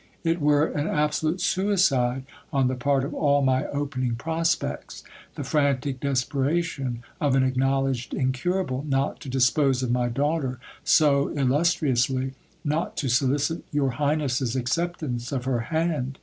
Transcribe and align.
It 0.23 0.41
were 0.41 0.65
an 0.65 0.87
absolute 0.87 1.41
suicide 1.41 2.25
on 2.51 2.67
the 2.69 2.73
part 2.73 3.03
of 3.03 3.13
all 3.13 3.43
my 3.43 3.67
opening 3.67 4.15
prospects; 4.15 5.03
the 5.35 5.43
frantic 5.43 5.99
desperation 5.99 7.03
of 7.19 7.35
an 7.35 7.43
acknowledged 7.43 8.11
incurable, 8.11 8.83
not 8.89 9.19
to 9.19 9.29
dispose 9.29 9.83
of 9.83 9.91
my 9.91 10.09
daughter 10.09 10.59
so 10.83 11.27
illustriously, 11.27 12.33
not 12.65 12.97
to 12.97 13.09
solicit 13.09 13.61
your 13.71 13.91
highness's 13.91 14.55
acceptance 14.55 15.31
of 15.31 15.45
her 15.45 15.59
hand. 15.69 16.17